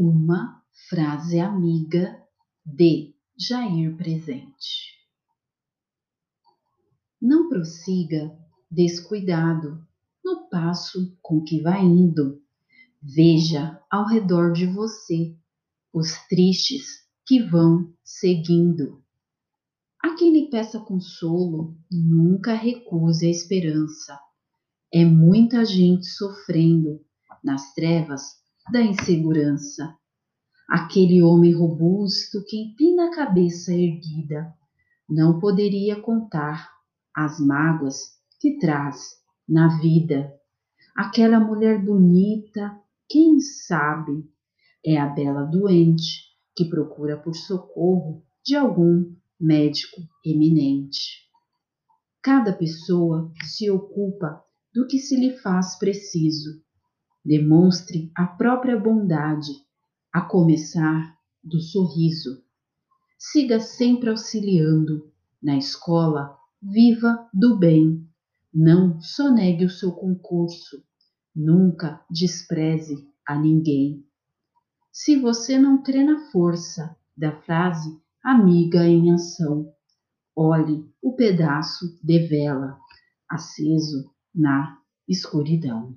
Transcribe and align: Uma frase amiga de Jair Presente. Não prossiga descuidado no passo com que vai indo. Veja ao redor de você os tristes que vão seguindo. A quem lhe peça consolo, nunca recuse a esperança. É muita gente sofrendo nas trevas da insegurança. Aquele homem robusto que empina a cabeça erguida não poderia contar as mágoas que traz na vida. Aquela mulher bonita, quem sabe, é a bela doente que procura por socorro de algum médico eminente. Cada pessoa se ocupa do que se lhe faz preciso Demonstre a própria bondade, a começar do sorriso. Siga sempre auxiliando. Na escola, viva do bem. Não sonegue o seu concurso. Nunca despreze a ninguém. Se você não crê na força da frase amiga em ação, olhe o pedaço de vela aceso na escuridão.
Uma 0.00 0.62
frase 0.88 1.40
amiga 1.40 2.22
de 2.64 3.16
Jair 3.36 3.96
Presente. 3.96 4.94
Não 7.20 7.48
prossiga 7.48 8.32
descuidado 8.70 9.84
no 10.24 10.48
passo 10.48 11.18
com 11.20 11.42
que 11.42 11.60
vai 11.60 11.82
indo. 11.84 12.40
Veja 13.02 13.82
ao 13.90 14.06
redor 14.06 14.52
de 14.52 14.66
você 14.66 15.36
os 15.92 16.12
tristes 16.28 17.04
que 17.26 17.42
vão 17.42 17.92
seguindo. 18.04 19.02
A 20.00 20.14
quem 20.14 20.32
lhe 20.32 20.48
peça 20.48 20.78
consolo, 20.78 21.76
nunca 21.90 22.54
recuse 22.54 23.26
a 23.26 23.30
esperança. 23.30 24.16
É 24.94 25.04
muita 25.04 25.64
gente 25.64 26.06
sofrendo 26.06 27.04
nas 27.42 27.74
trevas 27.74 28.38
da 28.70 28.82
insegurança. 28.82 29.96
Aquele 30.68 31.22
homem 31.22 31.54
robusto 31.54 32.44
que 32.46 32.56
empina 32.56 33.06
a 33.06 33.14
cabeça 33.14 33.72
erguida 33.72 34.54
não 35.08 35.38
poderia 35.38 36.00
contar 36.00 36.70
as 37.14 37.40
mágoas 37.40 37.96
que 38.38 38.58
traz 38.58 39.16
na 39.48 39.78
vida. 39.80 40.30
Aquela 40.94 41.40
mulher 41.40 41.82
bonita, 41.82 42.78
quem 43.08 43.40
sabe, 43.40 44.28
é 44.84 44.98
a 44.98 45.06
bela 45.06 45.44
doente 45.44 46.26
que 46.54 46.66
procura 46.66 47.16
por 47.16 47.34
socorro 47.34 48.22
de 48.44 48.54
algum 48.54 49.14
médico 49.40 50.02
eminente. 50.24 51.28
Cada 52.22 52.52
pessoa 52.52 53.32
se 53.44 53.70
ocupa 53.70 54.44
do 54.74 54.86
que 54.86 54.98
se 54.98 55.16
lhe 55.16 55.38
faz 55.38 55.78
preciso 55.78 56.62
Demonstre 57.24 58.10
a 58.14 58.26
própria 58.26 58.78
bondade, 58.78 59.50
a 60.12 60.20
começar 60.20 61.16
do 61.42 61.60
sorriso. 61.60 62.42
Siga 63.18 63.60
sempre 63.60 64.10
auxiliando. 64.10 65.12
Na 65.42 65.56
escola, 65.56 66.36
viva 66.60 67.28
do 67.32 67.58
bem. 67.58 68.08
Não 68.52 69.00
sonegue 69.00 69.64
o 69.64 69.70
seu 69.70 69.92
concurso. 69.92 70.82
Nunca 71.34 72.04
despreze 72.10 73.08
a 73.26 73.38
ninguém. 73.38 74.04
Se 74.90 75.16
você 75.16 75.58
não 75.58 75.82
crê 75.82 76.02
na 76.02 76.30
força 76.32 76.96
da 77.16 77.40
frase 77.42 78.00
amiga 78.24 78.84
em 78.84 79.12
ação, 79.12 79.72
olhe 80.34 80.84
o 81.00 81.14
pedaço 81.14 81.98
de 82.02 82.26
vela 82.26 82.78
aceso 83.28 84.10
na 84.34 84.78
escuridão. 85.08 85.96